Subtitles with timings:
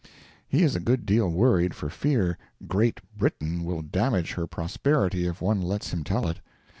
[0.49, 2.35] He is a good deal worried for fear
[2.67, 6.39] "Great Britain" will damage her prosperity if one lets him tell it.